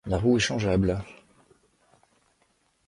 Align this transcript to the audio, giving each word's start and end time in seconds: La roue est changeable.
La 0.07 0.17
roue 0.17 0.37
est 0.37 0.39
changeable. 0.39 0.97